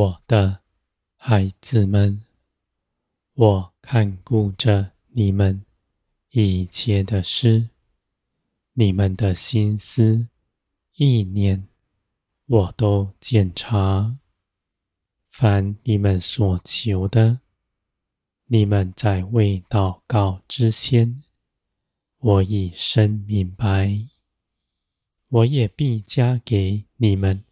[0.00, 0.60] 我的
[1.14, 2.22] 孩子们，
[3.34, 5.62] 我看顾着你们
[6.30, 7.68] 一切的事，
[8.72, 10.26] 你们的心思
[10.96, 11.68] 意念，
[12.46, 14.16] 我都检查。
[15.28, 17.40] 凡你们所求的，
[18.46, 21.22] 你们在未祷告之先，
[22.20, 24.08] 我已深明白。
[25.28, 27.44] 我也必加给你们，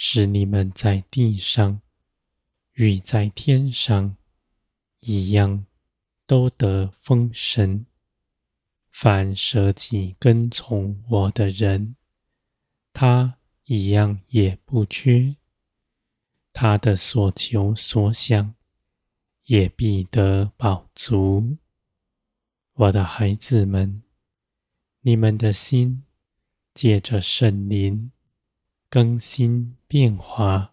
[0.00, 1.80] 使你们在地上
[2.74, 4.16] 与在天上
[5.00, 5.66] 一样，
[6.24, 7.84] 都得丰盛。
[8.90, 11.96] 凡舍己跟从我的人，
[12.92, 15.34] 他一样也不缺。
[16.52, 18.54] 他的所求所想，
[19.46, 21.56] 也必得饱足。
[22.74, 24.04] 我的孩子们，
[25.00, 26.04] 你们的心
[26.72, 28.12] 借着圣灵
[28.90, 30.72] 更新变化，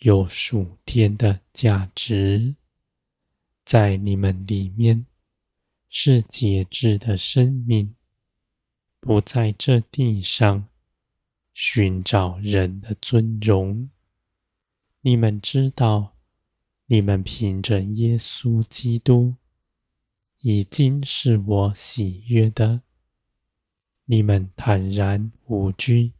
[0.00, 2.56] 有属天的价值，
[3.64, 5.06] 在你们里面
[5.88, 7.94] 是节制的生命，
[9.00, 10.68] 不在这地上
[11.54, 13.88] 寻找人的尊荣。
[15.00, 16.16] 你们知道，
[16.84, 19.36] 你们凭着耶稣基督
[20.40, 22.82] 已经是我喜悦的。
[24.04, 26.12] 你们坦然无惧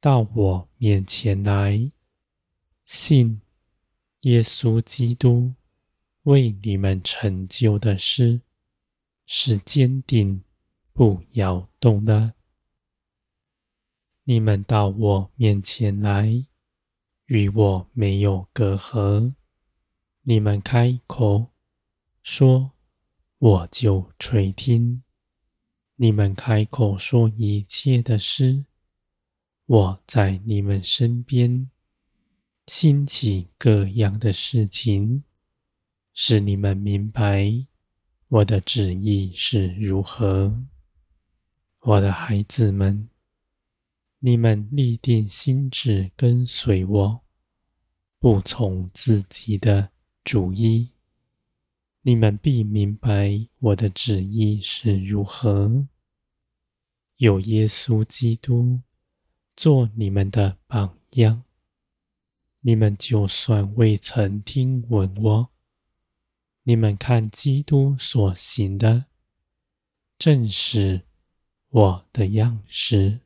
[0.00, 1.90] 到我面前来，
[2.84, 3.40] 信
[4.22, 5.54] 耶稣基督
[6.22, 8.40] 为你们成就的事
[9.26, 10.42] 是坚定
[10.92, 12.34] 不摇动的。
[14.24, 16.46] 你们到我面前来。
[17.26, 19.34] 与我没有隔阂，
[20.22, 21.50] 你们开口
[22.22, 22.70] 说，
[23.38, 25.02] 我就垂听；
[25.96, 28.64] 你们开口说一切的事，
[29.66, 31.70] 我在你们身边
[32.66, 35.22] 兴起各样的事情，
[36.14, 37.66] 使你们明白
[38.28, 40.64] 我的旨意是如何。
[41.80, 43.08] 我的孩子们。
[44.18, 47.20] 你们立定心志跟随我，
[48.18, 49.90] 不从自己的
[50.24, 50.90] 主意，
[52.02, 55.86] 你们必明白我的旨意是如何。
[57.18, 58.80] 有耶稣基督
[59.56, 61.42] 做你们的榜样，
[62.60, 65.48] 你们就算未曾听闻我，
[66.64, 69.06] 你们看基督所行的，
[70.18, 71.06] 正是
[71.70, 73.20] 我的样式。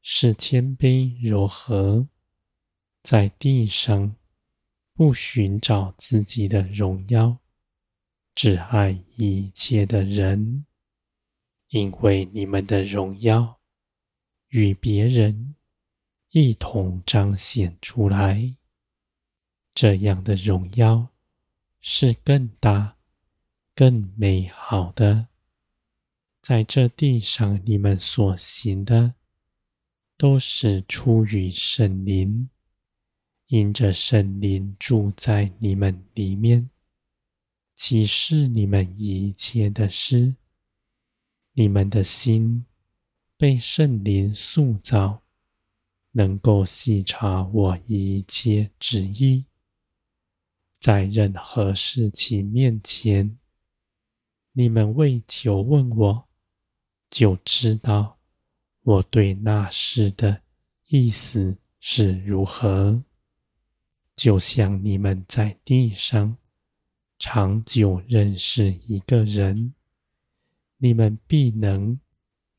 [0.00, 2.06] 是谦卑柔和，
[3.02, 4.14] 在地上
[4.94, 7.38] 不寻找自己的荣耀，
[8.32, 10.64] 只爱一切的人，
[11.70, 13.55] 因为你们的荣耀
[14.48, 15.54] 与别人
[16.30, 18.56] 一同彰显出来。
[19.74, 21.08] 这样的荣耀
[21.80, 22.96] 是更大、
[23.74, 25.28] 更美好的，
[26.40, 29.14] 在这地上你们所行的。
[30.18, 32.48] 都是出于圣灵，
[33.48, 36.70] 因着圣灵住在你们里面，
[37.74, 40.36] 启示你们一切的事。
[41.52, 42.64] 你们的心
[43.38, 45.22] 被圣灵塑造，
[46.12, 49.44] 能够细察我一切旨意，
[50.78, 53.36] 在任何事情面前，
[54.52, 56.28] 你们为求问我，
[57.10, 58.18] 就知道。
[58.82, 60.40] 我对那事的
[60.86, 63.02] 意思是如何，
[64.14, 66.36] 就像你们在地上
[67.18, 69.74] 长久认识一个人，
[70.78, 71.98] 你们必能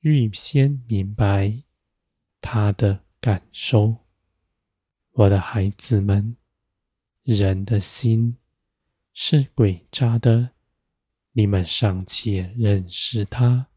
[0.07, 1.63] 预先明白
[2.39, 3.97] 他的感受。
[5.11, 6.37] 我的孩子们，
[7.23, 8.37] 人的心
[9.13, 10.51] 是诡诈的，
[11.33, 13.67] 你们尚且认识他。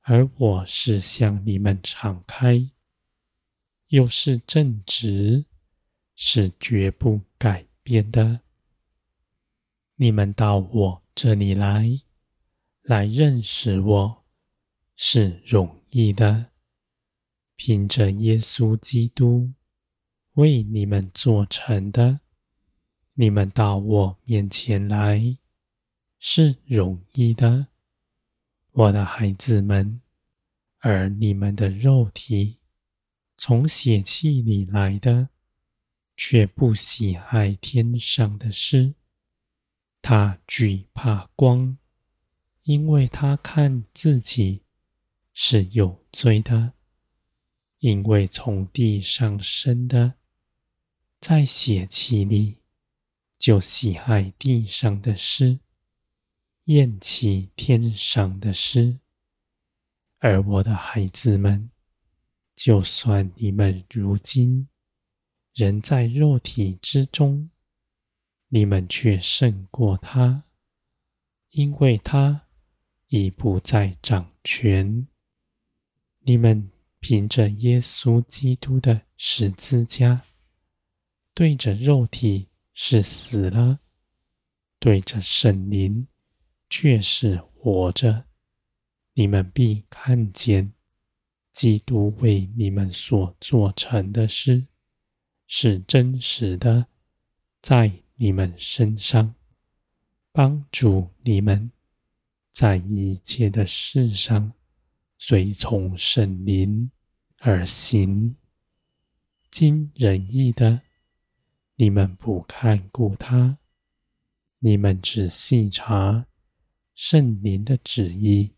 [0.00, 2.68] 而我是向你们敞开，
[3.88, 5.44] 又是正直，
[6.16, 8.40] 是绝不改变的。
[9.94, 12.00] 你们到我这里来，
[12.82, 14.17] 来认识我，
[15.00, 16.46] 是容易的。
[17.54, 19.52] 凭着耶稣基督
[20.34, 22.18] 为你们做成的，
[23.14, 25.38] 你们到我面前来，
[26.18, 27.68] 是容易的。
[28.72, 30.00] 我的孩子们，
[30.78, 32.58] 而你们的肉体
[33.36, 35.28] 从血气里来的，
[36.16, 38.94] 却不喜爱天上的事。
[40.02, 41.78] 他惧怕光，
[42.62, 44.62] 因为他看自己
[45.40, 46.72] 是有罪的。
[47.78, 50.14] 因为从地上生的，
[51.20, 52.56] 在血气里
[53.38, 55.60] 就喜爱地上的事，
[56.64, 58.98] 厌弃天上的事。
[60.18, 61.70] 而我的孩子们，
[62.56, 64.68] 就算你们如今
[65.54, 67.48] 仍在肉体之中，
[68.48, 70.42] 你们却胜过他，
[71.50, 72.48] 因为他
[73.06, 75.06] 已不再掌权。
[76.28, 76.70] 你们
[77.00, 80.26] 凭着耶稣基督的十字架，
[81.32, 83.80] 对着肉体是死了，
[84.78, 86.06] 对着圣灵
[86.68, 88.26] 却是活着。
[89.14, 90.70] 你们必看见，
[91.50, 94.66] 基督为你们所做成的事
[95.46, 96.88] 是真实的，
[97.62, 99.34] 在你们身上
[100.30, 101.72] 帮助你们，
[102.50, 104.52] 在一切的事上
[105.18, 106.90] 随从圣灵
[107.40, 108.36] 而行。
[109.50, 110.80] 经仁义的，
[111.76, 113.58] 你们不看顾他，
[114.60, 116.26] 你们只细察
[116.94, 118.52] 圣灵的旨意。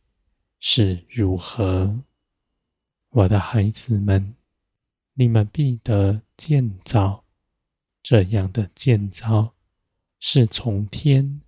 [0.63, 2.05] 是如何，
[3.09, 4.35] 我的孩子们，
[5.15, 7.25] 你们必得建造。
[8.03, 9.55] 这样的建造
[10.19, 11.41] 是从天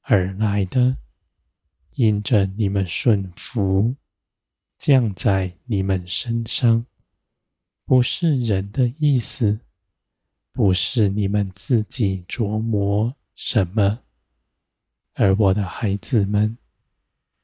[0.00, 0.96] 而来的，
[1.94, 3.94] 因着你们顺服，
[4.78, 6.84] 降在你们身上，
[7.84, 9.58] 不是人的意思，
[10.52, 14.00] 不是你们自己琢磨什么，
[15.14, 16.56] 而我的孩子们。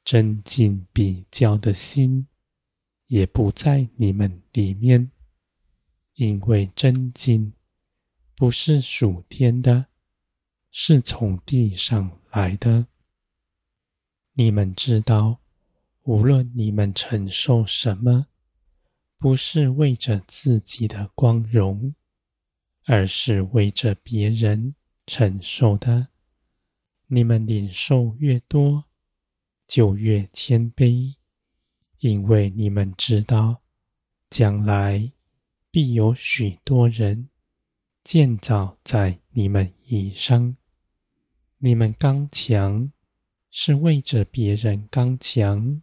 [0.05, 2.27] 争竞比较的心，
[3.07, 5.13] 也不在你们里面，
[6.15, 7.53] 因为争竞
[8.35, 9.87] 不是属天的，
[10.73, 12.85] 是从地上来的。
[14.33, 15.39] 你们知道，
[16.05, 18.27] 无论你们承受什么，
[19.19, 21.95] 不是为着自己的光荣，
[22.87, 24.75] 而是为着别人
[25.07, 26.09] 承受的。
[27.07, 28.85] 你们领受越多，
[29.69, 31.15] 就越谦卑，
[32.01, 33.63] 因为你们知道，
[34.29, 35.13] 将来
[35.71, 37.29] 必有许多人
[38.03, 40.57] 建造在你们以上。
[41.59, 42.91] 你们刚强，
[43.53, 45.81] 是为着别人刚强；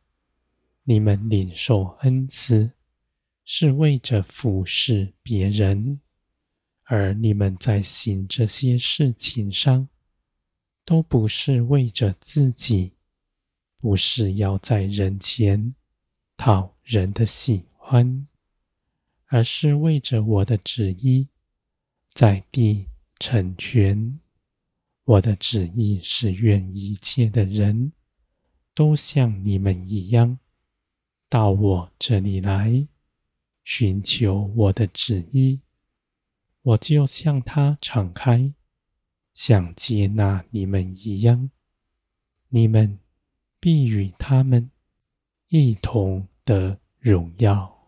[0.89, 2.71] 你们领受恩赐，
[3.45, 6.01] 是为着服侍别人。
[6.85, 9.87] 而你们在行这些事情上，
[10.83, 12.93] 都不是为着自己。
[13.77, 15.75] 不是要在人前
[16.35, 18.27] 讨人的喜欢，
[19.27, 21.27] 而是为着我的旨意
[22.15, 22.87] 在地
[23.19, 24.19] 成全。
[25.03, 27.91] 我的旨意是愿一切的人
[28.73, 30.39] 都像你们一样，
[31.29, 32.87] 到我这里来
[33.63, 35.61] 寻求我的旨意，
[36.63, 38.51] 我就向他敞开，
[39.33, 41.49] 像接纳你们一样，
[42.49, 42.99] 你们。
[43.61, 44.71] 必与他们
[45.49, 47.78] 一同得荣耀。